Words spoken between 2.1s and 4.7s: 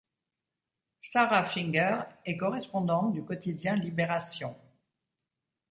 est correspondante du quotidien Libération.